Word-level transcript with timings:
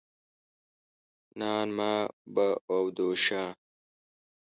نان 1.39 1.67
ما 1.77 1.93
به 2.33 2.47
او 2.71 2.81
دو 2.97 3.07
شا. 3.23 3.43